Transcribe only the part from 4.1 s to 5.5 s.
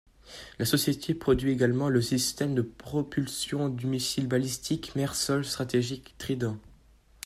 balistique mer-sol